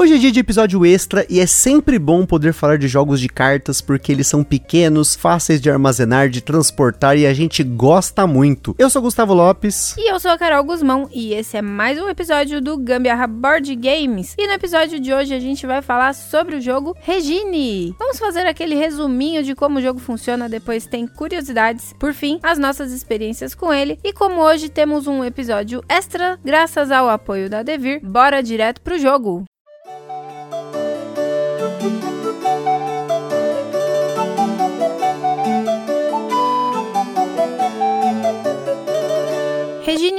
[0.00, 3.28] Hoje é dia de episódio extra e é sempre bom poder falar de jogos de
[3.28, 8.74] cartas porque eles são pequenos, fáceis de armazenar, de transportar e a gente gosta muito.
[8.78, 9.94] Eu sou Gustavo Lopes.
[9.98, 13.76] E eu sou a Carol Guzmão e esse é mais um episódio do Gambiarra Board
[13.76, 14.34] Games.
[14.38, 17.94] E no episódio de hoje a gente vai falar sobre o jogo Regine.
[17.98, 22.58] Vamos fazer aquele resuminho de como o jogo funciona, depois tem curiosidades, por fim, as
[22.58, 23.98] nossas experiências com ele.
[24.02, 28.98] E como hoje temos um episódio extra, graças ao apoio da Devir, bora direto pro
[28.98, 29.44] jogo.
[31.80, 32.09] Thank you.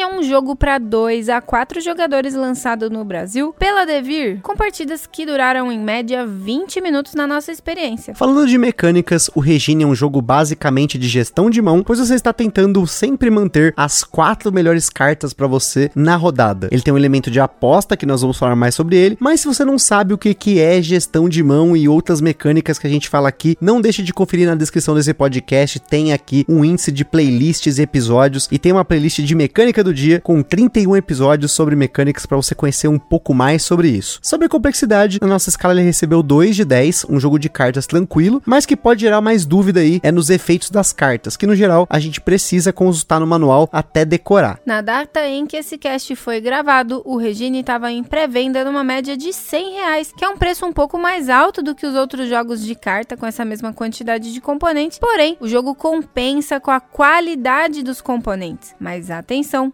[0.01, 5.05] É um jogo para 2 a 4 jogadores lançado no Brasil pela Devir, com partidas
[5.05, 8.15] que duraram em média 20 minutos na nossa experiência.
[8.15, 12.15] Falando de mecânicas, o Regine é um jogo basicamente de gestão de mão, pois você
[12.15, 16.67] está tentando sempre manter as quatro melhores cartas para você na rodada.
[16.71, 19.48] Ele tem um elemento de aposta que nós vamos falar mais sobre ele, mas se
[19.48, 22.89] você não sabe o que, que é gestão de mão e outras mecânicas que a
[22.89, 26.91] gente fala aqui, não deixe de conferir na descrição desse podcast, tem aqui um índice
[26.91, 31.51] de playlists e episódios e tem uma playlist de Mecânica do Dia, com 31 episódios
[31.51, 34.20] sobre mecânicas para você conhecer um pouco mais sobre isso.
[34.21, 37.85] Sobre a complexidade, na nossa escala ele recebeu 2 de 10, um jogo de cartas
[37.85, 41.55] tranquilo, mas que pode gerar mais dúvida aí é nos efeitos das cartas, que no
[41.55, 44.59] geral a gente precisa consultar no manual até decorar.
[44.65, 49.15] Na data em que esse cast foi gravado, o Regine estava em pré-venda numa média
[49.17, 52.29] de 100 reais, que é um preço um pouco mais alto do que os outros
[52.29, 56.79] jogos de carta com essa mesma quantidade de componentes, porém o jogo compensa com a
[56.79, 58.76] qualidade dos componentes.
[58.79, 59.73] Mas atenção.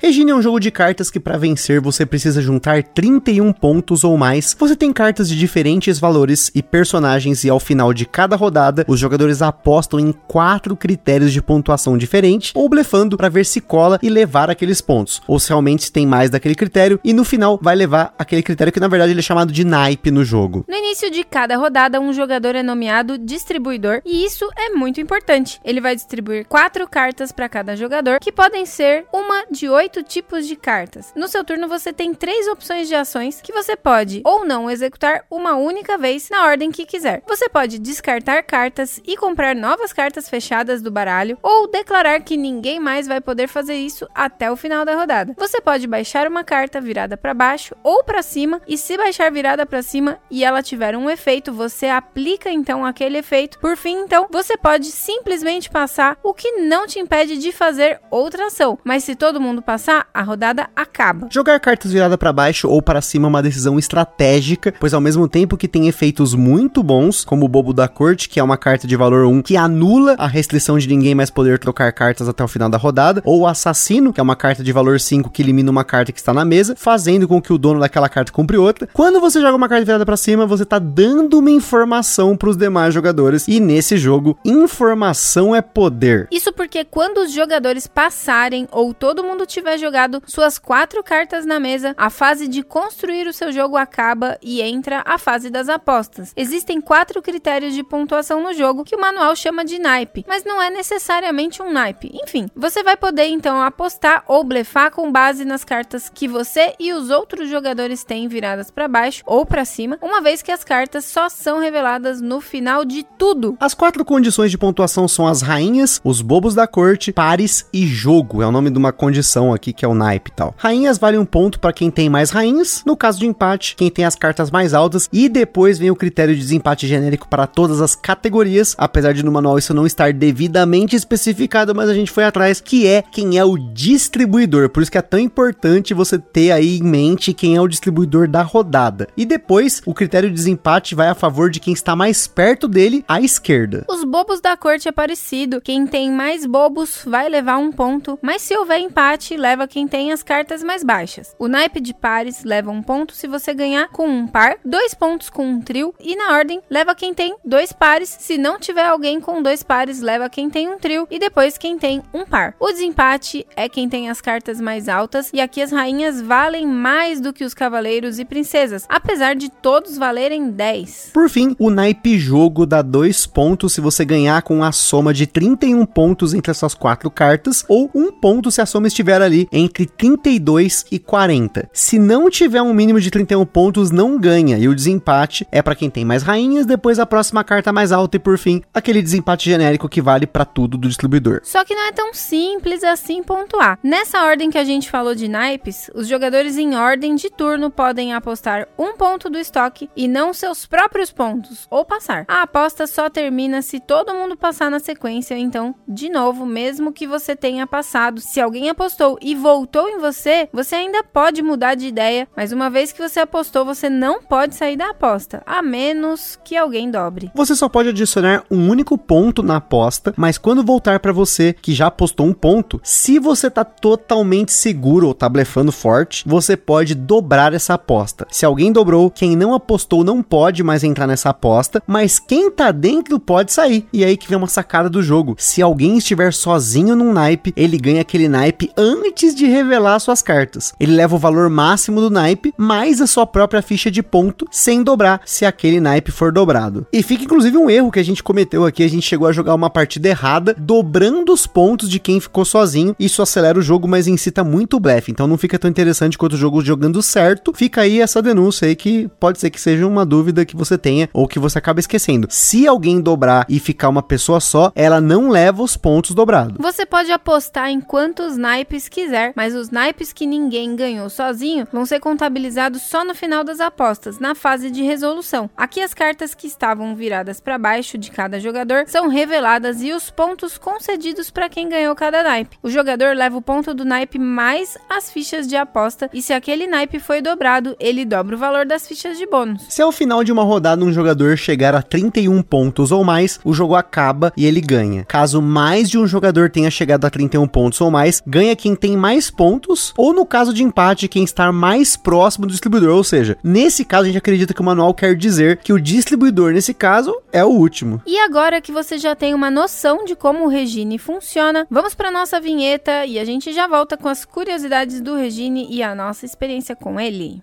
[0.00, 4.16] Regina é um jogo de cartas que para vencer você precisa juntar 31 pontos ou
[4.16, 4.54] mais.
[4.56, 9.00] Você tem cartas de diferentes valores e personagens e ao final de cada rodada, os
[9.00, 14.08] jogadores apostam em quatro critérios de pontuação diferente ou blefando para ver se cola e
[14.08, 18.14] levar aqueles pontos, ou se realmente tem mais daquele critério e no final vai levar
[18.16, 20.64] aquele critério que na verdade ele é chamado de naipe no jogo.
[20.68, 25.60] No início de cada rodada, um jogador é nomeado distribuidor e isso é muito importante.
[25.64, 30.02] Ele vai distribuir quatro cartas para cada jogador, que podem ser uma de oito oito
[30.02, 31.12] tipos de cartas.
[31.16, 35.24] No seu turno, você tem três opções de ações que você pode ou não executar
[35.30, 37.22] uma única vez na ordem que quiser.
[37.26, 42.78] Você pode descartar cartas e comprar novas cartas fechadas do baralho, ou declarar que ninguém
[42.78, 45.34] mais vai poder fazer isso até o final da rodada.
[45.38, 49.64] Você pode baixar uma carta virada para baixo ou para cima, e se baixar virada
[49.64, 53.58] para cima e ela tiver um efeito, você aplica então aquele efeito.
[53.58, 58.48] Por fim, então, você pode simplesmente passar, o que não te impede de fazer outra
[58.48, 58.78] ação.
[58.84, 61.28] Mas se todo mundo passar, passar, a rodada acaba.
[61.30, 65.28] Jogar cartas virada para baixo ou para cima é uma decisão estratégica, pois ao mesmo
[65.28, 68.88] tempo que tem efeitos muito bons, como o Bobo da Corte, que é uma carta
[68.88, 72.48] de valor 1 que anula a restrição de ninguém mais poder trocar cartas até o
[72.48, 75.70] final da rodada, ou o Assassino, que é uma carta de valor 5 que elimina
[75.70, 78.88] uma carta que está na mesa, fazendo com que o dono daquela carta compre outra.
[78.92, 82.56] Quando você joga uma carta virada para cima, você está dando uma informação para os
[82.56, 86.26] demais jogadores, e nesse jogo, informação é poder.
[86.32, 91.44] Isso porque quando os jogadores passarem ou todo mundo tiver tiver jogado suas quatro cartas
[91.44, 95.68] na mesa, a fase de construir o seu jogo acaba e entra a fase das
[95.68, 96.32] apostas.
[96.34, 100.62] Existem quatro critérios de pontuação no jogo que o manual chama de naipe, mas não
[100.62, 102.10] é necessariamente um naipe.
[102.14, 106.92] Enfim, você vai poder então apostar ou blefar com base nas cartas que você e
[106.92, 111.04] os outros jogadores têm viradas para baixo ou para cima, uma vez que as cartas
[111.04, 113.56] só são reveladas no final de tudo.
[113.60, 118.42] As quatro condições de pontuação são as rainhas, os bobos da corte, pares e jogo.
[118.42, 120.54] É o nome de uma condição aqui, que é o naipe e tal.
[120.56, 124.04] Rainhas vale um ponto para quem tem mais rainhas, no caso de empate, quem tem
[124.04, 127.94] as cartas mais altas, e depois vem o critério de desempate genérico para todas as
[127.94, 132.60] categorias, apesar de no manual isso não estar devidamente especificado, mas a gente foi atrás,
[132.60, 134.68] que é quem é o distribuidor.
[134.70, 138.28] Por isso que é tão importante você ter aí em mente quem é o distribuidor
[138.28, 139.08] da rodada.
[139.16, 143.04] E depois, o critério de desempate vai a favor de quem está mais perto dele,
[143.08, 143.84] à esquerda.
[143.88, 145.60] Os bobos da corte é parecido.
[145.60, 149.88] Quem tem mais bobos vai levar um ponto, mas se houver empate, leva leva quem
[149.88, 151.34] tem as cartas mais baixas.
[151.38, 155.30] O naipe de pares leva um ponto se você ganhar com um par, dois pontos
[155.30, 158.14] com um trio e na ordem leva quem tem dois pares.
[158.20, 161.78] Se não tiver alguém com dois pares, leva quem tem um trio e depois quem
[161.78, 162.54] tem um par.
[162.60, 167.18] O desempate é quem tem as cartas mais altas e aqui as rainhas valem mais
[167.18, 171.12] do que os cavaleiros e princesas, apesar de todos valerem 10.
[171.14, 175.26] Por fim, o naipe jogo dá dois pontos se você ganhar com a soma de
[175.26, 179.86] 31 pontos entre essas quatro cartas ou um ponto se a soma estiver ali entre
[179.86, 181.68] 32 e 40.
[181.72, 185.74] Se não tiver um mínimo de 31 pontos, não ganha e o desempate é para
[185.74, 189.50] quem tem mais rainhas, depois a próxima carta mais alta e por fim, aquele desempate
[189.50, 191.40] genérico que vale para tudo do distribuidor.
[191.44, 193.78] Só que não é tão simples assim pontuar.
[193.82, 198.14] Nessa ordem que a gente falou de naipes, os jogadores em ordem de turno podem
[198.14, 202.24] apostar um ponto do estoque e não seus próprios pontos, ou passar.
[202.28, 207.06] A aposta só termina se todo mundo passar na sequência, então, de novo, mesmo que
[207.06, 211.86] você tenha passado, se alguém apostou e voltou em você, você ainda pode mudar de
[211.86, 216.38] ideia, mas uma vez que você apostou, você não pode sair da aposta, a menos
[216.42, 217.30] que alguém dobre.
[217.34, 221.74] Você só pode adicionar um único ponto na aposta, mas quando voltar para você que
[221.74, 226.94] já apostou um ponto, se você tá totalmente seguro ou tá blefando forte, você pode
[226.94, 228.26] dobrar essa aposta.
[228.30, 232.72] Se alguém dobrou, quem não apostou não pode mais entrar nessa aposta, mas quem tá
[232.72, 233.86] dentro pode sair.
[233.92, 235.36] E aí que vem uma sacada do jogo.
[235.36, 240.72] Se alguém estiver sozinho num naipe, ele ganha aquele naipe antes de revelar suas cartas.
[240.78, 244.82] Ele leva o valor máximo do naipe mais a sua própria ficha de ponto sem
[244.82, 246.86] dobrar se aquele naipe for dobrado.
[246.92, 249.54] E fica inclusive um erro que a gente cometeu aqui, a gente chegou a jogar
[249.54, 252.94] uma partida errada, dobrando os pontos de quem ficou sozinho.
[252.98, 255.10] Isso acelera o jogo, mas incita muito o blefe.
[255.10, 257.52] Então não fica tão interessante quanto o jogo jogando certo.
[257.54, 261.08] Fica aí essa denúncia aí que pode ser que seja uma dúvida que você tenha
[261.12, 262.28] ou que você acabe esquecendo.
[262.30, 266.56] Se alguém dobrar e ficar uma pessoa só, ela não leva os pontos dobrados.
[266.58, 271.86] Você pode apostar em quantos naipes quiser, mas os naipes que ninguém ganhou sozinho vão
[271.86, 275.48] ser contabilizados só no final das apostas, na fase de resolução.
[275.56, 280.10] Aqui as cartas que estavam viradas para baixo de cada jogador são reveladas e os
[280.10, 282.58] pontos concedidos para quem ganhou cada naipe.
[282.60, 286.66] O jogador leva o ponto do naipe mais as fichas de aposta e se aquele
[286.66, 289.66] naipe foi dobrado, ele dobra o valor das fichas de bônus.
[289.68, 293.54] Se ao final de uma rodada um jogador chegar a 31 pontos ou mais, o
[293.54, 295.04] jogo acaba e ele ganha.
[295.04, 298.87] Caso mais de um jogador tenha chegado a 31 pontos ou mais, ganha quem tem
[298.96, 302.94] mais pontos, ou no caso de empate, quem está mais próximo do distribuidor.
[302.96, 306.52] Ou seja, nesse caso a gente acredita que o manual quer dizer que o distribuidor,
[306.52, 308.02] nesse caso, é o último.
[308.06, 312.10] E agora que você já tem uma noção de como o Regine funciona, vamos para
[312.10, 316.24] nossa vinheta e a gente já volta com as curiosidades do Regine e a nossa
[316.24, 317.42] experiência com ele.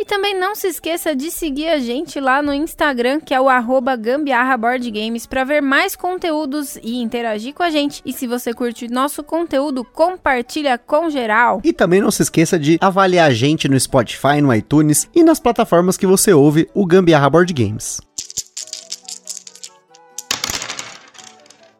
[0.00, 3.48] E também não se esqueça de seguir a gente lá no Instagram, que é o
[3.48, 8.00] arroba Gambiarra Board Games, para ver mais conteúdos e interagir com a gente.
[8.06, 11.60] E se você curte nosso conteúdo, compartilha com geral.
[11.64, 15.40] E também não se esqueça de avaliar a gente no Spotify, no iTunes e nas
[15.40, 18.00] plataformas que você ouve o Gambiarra Board Games.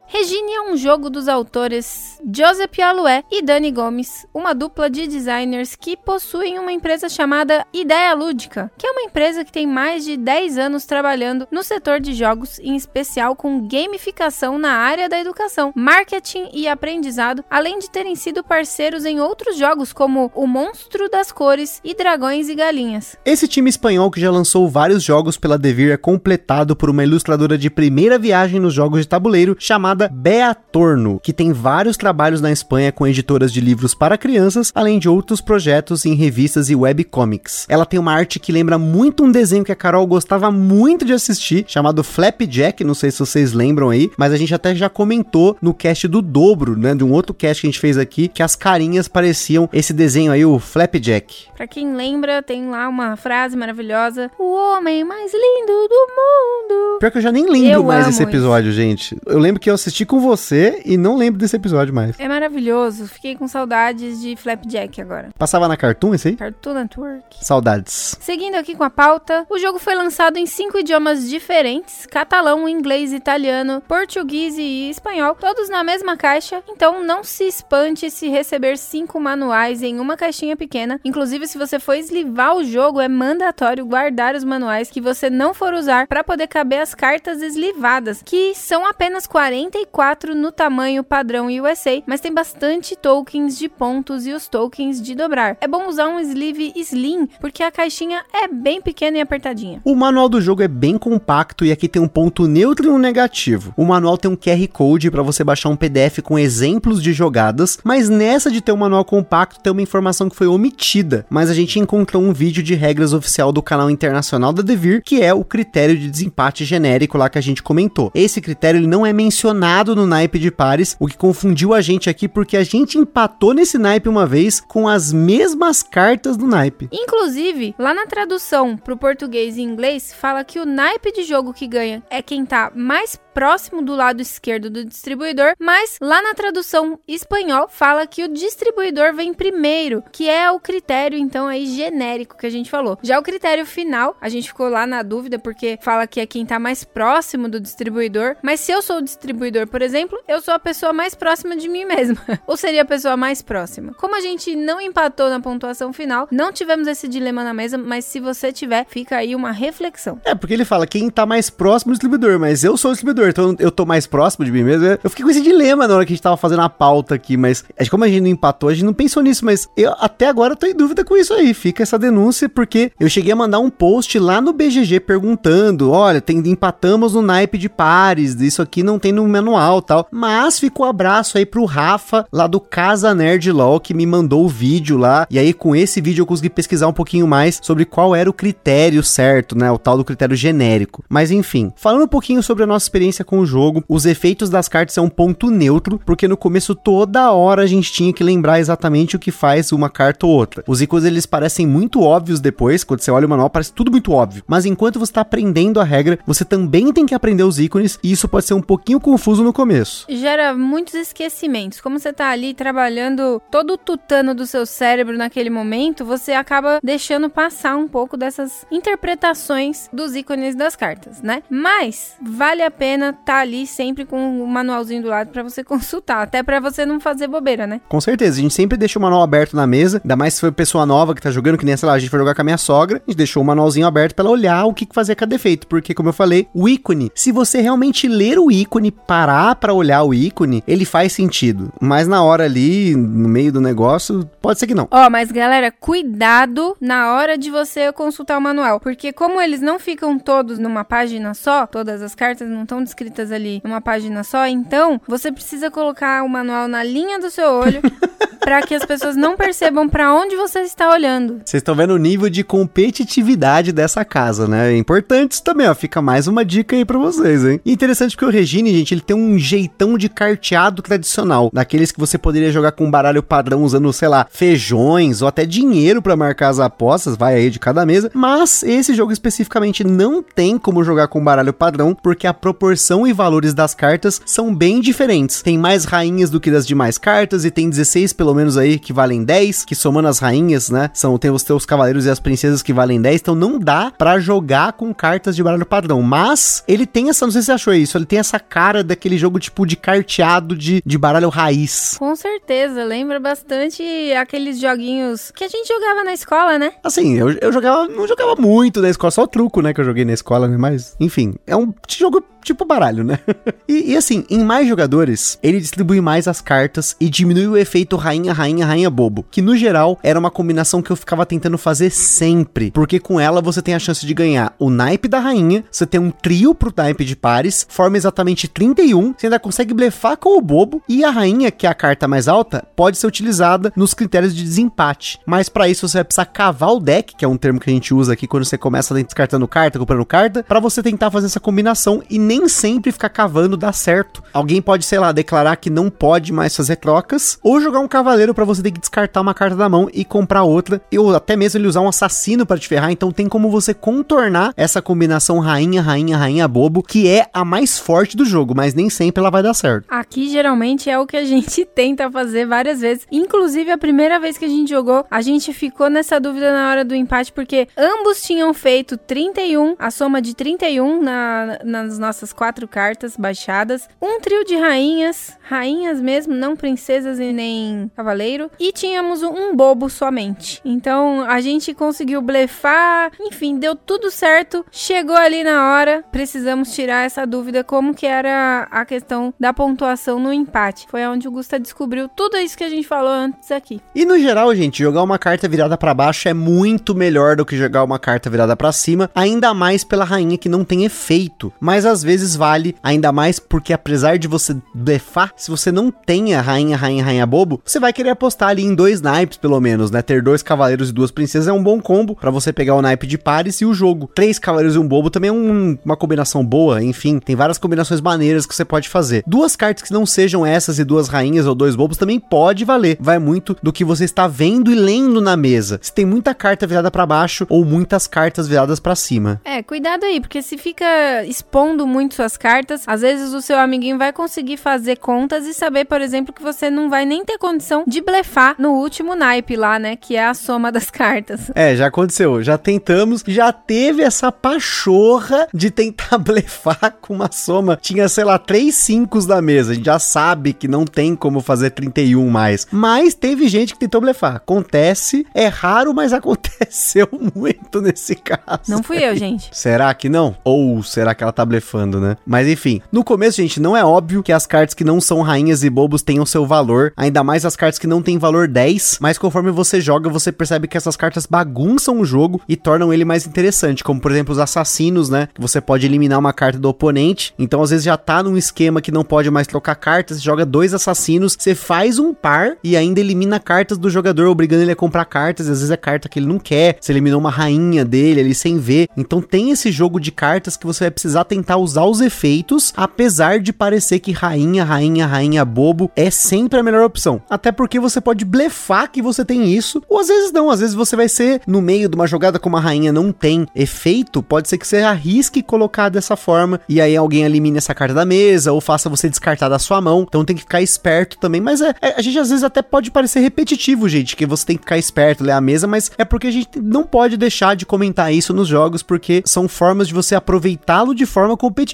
[0.09, 5.77] Regine é um jogo dos autores Joseph Aloué e Dani Gomes, uma dupla de designers
[5.77, 10.17] que possuem uma empresa chamada Ideia Lúdica, que é uma empresa que tem mais de
[10.17, 15.73] 10 anos trabalhando no setor de jogos, em especial com gamificação na área da educação,
[15.77, 21.31] marketing e aprendizado, além de terem sido parceiros em outros jogos como O Monstro das
[21.31, 23.17] Cores e Dragões e Galinhas.
[23.25, 27.57] Esse time espanhol que já lançou vários jogos pela Devir é completado por uma ilustradora
[27.57, 32.41] de primeira viagem nos jogos de tabuleiro chamada Bea Torno, que tem vários trabalhos trabalhos
[32.41, 36.75] na Espanha com editoras de livros para crianças, além de outros projetos em revistas e
[36.75, 37.67] webcomics.
[37.69, 41.13] Ela tem uma arte que lembra muito um desenho que a Carol gostava muito de
[41.13, 45.55] assistir, chamado Flapjack, não sei se vocês lembram aí, mas a gente até já comentou
[45.61, 48.43] no cast do dobro, né, de um outro cast que a gente fez aqui, que
[48.43, 51.49] as carinhas pareciam esse desenho aí, o Flapjack.
[51.59, 56.99] Pra quem lembra, tem lá uma frase maravilhosa: O homem mais lindo do mundo.
[57.01, 59.15] Pior que eu já nem lembro Eu mais desse episódio, gente.
[59.27, 62.19] Eu lembro que eu assisti com você e não lembro desse episódio mais.
[62.19, 63.07] É maravilhoso.
[63.07, 65.31] Fiquei com saudades de Flapjack agora.
[65.39, 66.37] Passava na Cartoon esse aí?
[66.37, 67.45] Cartoon Network.
[67.45, 68.17] Saudades.
[68.21, 73.13] Seguindo aqui com a pauta, o jogo foi lançado em cinco idiomas diferentes: catalão, inglês,
[73.13, 76.63] italiano, português e espanhol, todos na mesma caixa.
[76.69, 81.01] Então não se espante se receber cinco manuais em uma caixinha pequena.
[81.05, 85.53] Inclusive, se você for eslivar o jogo, é mandatório guardar os manuais que você não
[85.53, 91.47] for usar para poder caber as cartas eslivadas, que são apenas 44 no tamanho padrão
[91.47, 95.57] USA, mas tem bastante tokens de pontos e os tokens de dobrar.
[95.61, 99.81] É bom usar um sleeve slim, porque a caixinha é bem pequena e apertadinha.
[99.85, 102.99] O manual do jogo é bem compacto e aqui tem um ponto neutro e um
[102.99, 103.73] negativo.
[103.77, 107.79] O manual tem um QR Code para você baixar um PDF com exemplos de jogadas,
[107.83, 111.55] mas nessa de ter um manual compacto tem uma informação que foi omitida, mas a
[111.55, 115.45] gente encontrou um vídeo de regras oficial do canal internacional da Devir, que é o
[115.45, 118.11] critério de desempate genérico lá que a gente comentou.
[118.15, 122.11] Esse critério ele não é mencionado no naipe de pares, o que confundiu a gente
[122.11, 126.89] aqui porque a gente empatou nesse naipe uma vez com as mesmas cartas do naipe.
[126.93, 131.67] Inclusive, lá na tradução pro português e inglês, fala que o naipe de jogo que
[131.67, 136.99] ganha é quem tá mais próximo do lado esquerdo do distribuidor, mas lá na tradução
[137.07, 142.47] espanhol fala que o distribuidor vem primeiro, que é o critério então aí genérico que
[142.47, 142.99] a gente falou.
[143.01, 146.45] Já o critério final, a gente ficou lá na dúvida porque fala que é quem
[146.45, 150.53] tá mais próximo do distribuidor, mas se eu sou o distribuidor, por exemplo, eu sou
[150.53, 153.95] a pessoa mais próxima de mim mesma, ou seria a pessoa mais próxima.
[153.95, 158.05] Como a gente não empatou na pontuação final, não tivemos esse dilema na mesa, mas
[158.05, 160.21] se você tiver, fica aí uma reflexão.
[160.25, 163.28] É, porque ele fala quem tá mais próximo do distribuidor, mas eu sou o distribuidor,
[163.31, 164.85] então eu tô mais próximo de mim mesmo.
[165.03, 167.37] Eu fiquei com esse dilema na hora que a gente tava fazendo a pauta aqui,
[167.37, 170.29] mas que como a gente não empatou, a gente não pensou nisso, mas eu até
[170.29, 171.55] agora tô em dúvida com isso aí.
[171.55, 176.21] Fica essa denúncia, porque eu cheguei a mandar um post lá no BGG perguntando: olha,
[176.21, 180.07] tem, empatamos no naipe de pares, isso aqui não tem no manual tal.
[180.11, 184.49] Mas ficou abraço aí pro Rafa, lá do Casa Nerd LOL, que me mandou o
[184.49, 185.27] vídeo lá.
[185.31, 188.33] E aí, com esse vídeo, eu consegui pesquisar um pouquinho mais sobre qual era o
[188.33, 189.71] critério certo, né?
[189.71, 191.05] O tal do critério genérico.
[191.09, 194.69] Mas enfim, falando um pouquinho sobre a nossa experiência com o jogo, os efeitos das
[194.69, 198.61] cartas são um ponto neutro, porque no começo toda hora a gente tinha que lembrar
[198.61, 200.65] exatamente o que faz uma carta ou outra.
[200.67, 204.13] Os ícones eles parecem muito óbvios depois, quando você olha o manual parece tudo muito
[204.13, 204.43] óbvio.
[204.47, 208.13] Mas enquanto você está aprendendo a regra, você também tem que aprender os ícones e
[208.13, 210.07] isso pode ser um pouquinho confuso no começo.
[210.09, 211.81] Gera muitos esquecimentos.
[211.81, 216.81] Como você tá ali trabalhando todo o tutano do seu cérebro naquele momento, você acaba
[216.83, 221.43] deixando passar um pouco dessas interpretações dos ícones das cartas, né?
[221.51, 226.23] Mas vale a pena tá ali sempre com o manualzinho do lado para você consultar,
[226.23, 227.81] até para você não fazer bobeira, né?
[227.89, 230.53] Com certeza, a gente sempre deixa o manual aberto na mesa, ainda mais se for
[230.53, 232.45] pessoa nova que tá jogando, que nem, sei lá, a gente foi jogar com a
[232.45, 235.35] minha sogra, a gente deixou o manualzinho aberto pra ela olhar o que fazer cada
[235.35, 239.73] efeito, porque como eu falei, o ícone, se você realmente ler o ícone, parar pra
[239.73, 244.59] olhar o ícone, ele faz sentido, mas na hora ali, no meio do negócio, pode
[244.59, 244.89] ser que não.
[244.91, 249.79] Ó, mas galera, cuidado na hora de você consultar o manual, porque como eles não
[249.79, 254.47] ficam todos numa página só, todas as cartas não estão descritas ali numa página só,
[254.47, 257.83] então você precisa colocar o manual na linha do seu olho
[258.41, 261.43] para que as pessoas não percebam para onde você está olhando.
[261.45, 264.73] Vocês estão vendo o nível de competitividade dessa casa, né?
[264.73, 265.75] É importante isso também, ó.
[265.75, 267.61] Fica mais uma dica aí pra vocês, hein?
[267.63, 271.51] E interessante porque o Regine, gente, ele tem um jeitão de carteado tradicional.
[271.53, 275.45] Daqueles que você poderia jogar com um baralho padrão usando, sei lá, feijões ou até
[275.45, 278.11] dinheiro para marcar as apostas, vai aí de cada mesa.
[278.15, 283.13] Mas esse jogo especificamente não tem como jogar com baralho padrão, porque a proporção e
[283.13, 285.43] valores das cartas são bem diferentes.
[285.43, 288.93] Tem mais rainhas do que das demais cartas e tem 16 pelo menos aí que
[288.93, 292.63] valem 10, que somando as rainhas, né, são tem os teus cavaleiros e as princesas
[292.63, 296.87] que valem 10, então não dá para jogar com cartas de baralho padrão, mas ele
[296.87, 299.67] tem essa, não sei se você achou isso, ele tem essa cara daquele jogo tipo
[299.67, 301.97] de carteado de, de baralho raiz.
[301.99, 303.83] Com certeza, lembra bastante
[304.13, 306.73] aqueles joguinhos que a gente jogava na escola, né?
[306.83, 309.85] Assim, eu, eu jogava, não jogava muito na escola, só o truco, né, que eu
[309.85, 313.19] joguei na escola, né, mas enfim, é um jogo tipo baralho, né?
[313.69, 317.97] e, e, assim, em mais jogadores, ele distribui mais as cartas e diminui o efeito
[317.97, 321.91] rainha, rainha, rainha bobo, que no geral era uma combinação que eu ficava tentando fazer
[321.91, 325.87] sempre, porque com ela você tem a chance de ganhar o naipe da rainha, você
[325.87, 330.39] tem um trio pro naipe de pares, forma exatamente 31, você ainda consegue blefar com
[330.39, 333.95] o bobo e a rainha, que é a carta mais alta, pode ser utilizada nos
[333.95, 335.19] critérios de desempate.
[335.27, 337.73] Mas para isso você vai precisar cavar o deck, que é um termo que a
[337.73, 341.41] gente usa aqui quando você começa descartando carta, comprando carta, para você tentar fazer essa
[341.41, 344.23] combinação e nem sempre ficar cavando dá certo.
[344.35, 348.35] Alguém pode, sei lá, declarar que não pode mais fazer trocas, ou jogar um cavaleiro
[348.35, 351.59] para você ter que descartar uma carta da mão e comprar outra, ou até mesmo
[351.59, 355.81] ele usar um assassino para te ferrar, então tem como você contornar essa combinação rainha,
[355.81, 359.43] rainha, rainha bobo, que é a mais forte do jogo, mas nem sempre ela vai
[359.43, 359.87] dar certo.
[359.89, 363.07] Aqui geralmente é o que a gente tenta fazer várias vezes.
[363.11, 366.85] Inclusive, a primeira vez que a gente jogou, a gente ficou nessa dúvida na hora
[366.85, 372.67] do empate, porque ambos tinham feito 31, a soma de 31 na, nas nossas quatro
[372.67, 379.23] cartas baixadas, um trio de rainhas, rainhas mesmo, não princesas e nem cavaleiro, e tínhamos
[379.23, 380.61] um bobo somente.
[380.65, 384.65] Então a gente conseguiu blefar, enfim, deu tudo certo.
[384.71, 390.19] Chegou ali na hora, precisamos tirar essa dúvida como que era a questão da pontuação
[390.19, 390.87] no empate.
[390.91, 393.81] Foi onde o Gusta descobriu tudo isso que a gente falou antes aqui.
[393.95, 397.57] E no geral, gente, jogar uma carta virada para baixo é muito melhor do que
[397.57, 401.53] jogar uma carta virada para cima, ainda mais pela rainha que não tem efeito.
[401.61, 406.35] Mas às vezes vale ainda mais porque apesar de você blefar, se você não tem
[406.35, 409.91] a rainha, rainha, rainha bobo, você vai querer apostar ali em dois naipes pelo menos,
[409.91, 410.03] né?
[410.03, 413.07] Ter dois cavaleiros e duas princesas é um bom combo para você pegar o naipe
[413.07, 414.11] de pares e o jogo.
[414.15, 418.01] Três cavaleiros e um bobo também é um, uma combinação boa, enfim, tem várias combinações
[418.01, 419.23] maneiras que você pode fazer.
[419.27, 422.97] Duas cartas que não sejam essas e duas rainhas ou dois bobos também pode valer.
[423.01, 425.79] Vai muito do que você está vendo e lendo na mesa.
[425.83, 429.41] Se tem muita carta virada para baixo ou muitas cartas viradas para cima.
[429.45, 433.99] É, cuidado aí, porque se fica expondo muito suas cartas, às vezes o seu amiguinho
[433.99, 437.85] vai conseguir fazer contas e saber, por exemplo, que você não vai nem ter condição
[437.87, 439.97] de blefar no último naipe lá, né?
[439.97, 441.51] Que é a soma das cartas.
[441.55, 442.43] É, já aconteceu.
[442.43, 447.79] Já tentamos, já teve essa pachorra de tentar blefar com uma soma.
[447.81, 449.73] Tinha, sei lá, três cinco da mesa.
[449.73, 452.67] A gente já sabe que não tem como fazer 31 mais.
[452.71, 454.37] Mas teve gente que tentou blefar.
[454.37, 458.63] Acontece, é raro, mas aconteceu muito nesse caso.
[458.69, 459.49] Não fui eu, gente.
[459.53, 460.37] Será que não?
[460.45, 462.17] Ou será que ela tá blefando, né?
[462.27, 465.65] Mas enfim, no começo, gente, não é óbvio que as cartas que não são rainhas
[465.65, 469.17] e bobos tenham seu valor, ainda mais as cartas que não têm valor 10, mas
[469.17, 473.27] conforme você joga, você percebe que essas cartas bagunçam o jogo e tornam ele mais
[473.27, 475.29] interessante, como por exemplo os assassinos, né?
[475.35, 478.81] Que você pode eliminar uma carta do oponente, então às vezes já tá num esquema
[478.81, 483.01] que não pode mais trocar cartas, joga dois assassinos, você faz um par e ainda
[483.01, 486.27] elimina cartas do jogador, obrigando ele a comprar cartas, às vezes é carta que ele
[486.27, 490.11] não quer, você eliminou uma rainha dele ali sem ver, então tem esse jogo de
[490.11, 495.07] cartas que você vai precisar tentar usar os efeitos, apesar de parecer que rainha, rainha,
[495.07, 499.53] rainha bobo é sempre a melhor opção, até porque você pode blefar que você tem
[499.53, 502.39] isso, ou às vezes não, às vezes você vai ser no meio de uma jogada
[502.39, 506.81] como a rainha não tem efeito, pode ser que você arrisque colocar dessa forma e
[506.81, 510.05] aí alguém elimine essa carta da mesa ou faça você descartar da sua mão.
[510.07, 512.91] Então tem que ficar esperto também, mas é, é, a gente às vezes até pode
[512.91, 516.27] parecer repetitivo, gente, que você tem que ficar esperto, ler a mesa, mas é porque
[516.27, 520.15] a gente não pode deixar de comentar isso nos jogos porque são formas de você
[520.15, 521.68] aproveitá-lo de forma competitiva.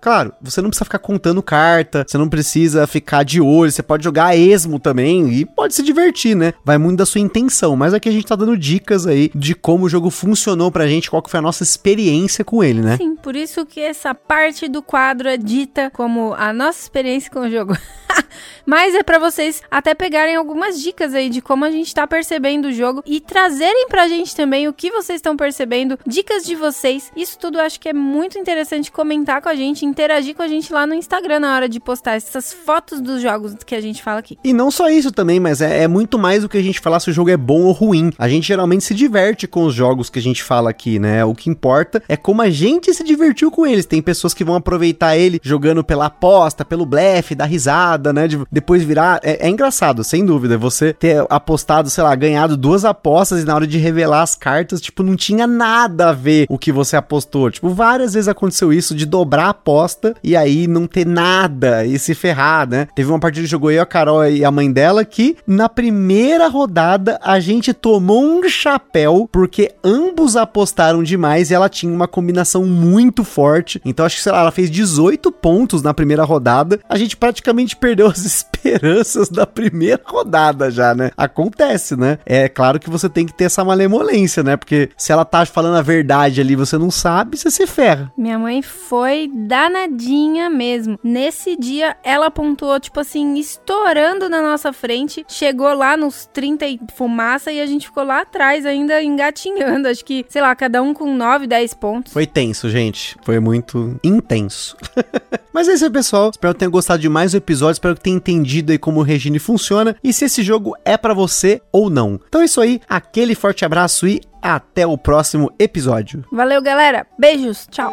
[0.00, 4.04] Claro, você não precisa ficar contando carta, você não precisa ficar de olho, você pode
[4.04, 6.54] jogar a esmo também e pode se divertir, né?
[6.64, 9.84] Vai muito da sua intenção, mas aqui a gente tá dando dicas aí de como
[9.84, 12.96] o jogo funcionou pra gente, qual que foi a nossa experiência com ele, né?
[12.96, 17.40] Sim, por isso que essa parte do quadro é dita como a nossa experiência com
[17.40, 17.76] o jogo.
[18.64, 22.66] Mas é para vocês até pegarem algumas dicas aí de como a gente tá percebendo
[22.66, 27.12] o jogo e trazerem pra gente também o que vocês estão percebendo, dicas de vocês.
[27.16, 30.48] Isso tudo eu acho que é muito interessante comentar com a gente, interagir com a
[30.48, 34.02] gente lá no Instagram na hora de postar essas fotos dos jogos que a gente
[34.02, 34.38] fala aqui.
[34.42, 37.00] E não só isso também, mas é, é muito mais do que a gente falar
[37.00, 38.12] se o jogo é bom ou ruim.
[38.18, 41.24] A gente geralmente se diverte com os jogos que a gente fala aqui, né?
[41.24, 43.86] O que importa é como a gente se divertiu com eles.
[43.86, 48.28] Tem pessoas que vão aproveitar ele jogando pela aposta, pelo blefe, da risada, né?
[48.28, 49.20] De depois virar.
[49.22, 50.58] É, é, engraçado, sem dúvida.
[50.58, 54.80] Você ter apostado, sei lá, ganhado duas apostas e na hora de revelar as cartas,
[54.80, 57.50] tipo, não tinha nada a ver o que você apostou.
[57.50, 61.98] Tipo, várias vezes aconteceu isso de dobrar a aposta e aí não ter nada e
[61.98, 62.86] se ferrar, né?
[62.94, 66.46] Teve uma partida que jogou eu, a Carol e a mãe dela que na primeira
[66.46, 72.64] rodada a gente tomou um chapéu porque ambos apostaram demais e ela tinha uma combinação
[72.64, 73.80] muito forte.
[73.84, 76.78] Então acho que, sei lá, ela fez 18 pontos na primeira rodada.
[76.88, 81.10] A gente praticamente perdeu as esperanças da primeira rodada já, né?
[81.16, 82.18] Acontece, né?
[82.24, 84.56] É claro que você tem que ter essa malemolência, né?
[84.56, 88.12] Porque se ela tá falando a verdade ali, você não sabe, você se ferra.
[88.16, 90.98] Minha mãe foi foi danadinha mesmo.
[91.00, 95.24] Nesse dia, ela pontuou, tipo assim, estourando na nossa frente.
[95.28, 99.86] Chegou lá nos 30 e fumaça e a gente ficou lá atrás ainda engatinhando.
[99.86, 102.12] Acho que, sei lá, cada um com 9, 10 pontos.
[102.12, 103.16] Foi tenso, gente.
[103.22, 104.76] Foi muito intenso.
[105.54, 106.30] Mas é isso aí, pessoal.
[106.30, 107.74] Espero que tenham gostado de mais um episódio.
[107.74, 111.14] Espero que tenham entendido aí como o Regine funciona e se esse jogo é para
[111.14, 112.20] você ou não.
[112.26, 112.80] Então é isso aí.
[112.88, 116.24] Aquele forte abraço e até o próximo episódio.
[116.32, 117.06] Valeu, galera.
[117.16, 117.68] Beijos.
[117.70, 117.92] Tchau.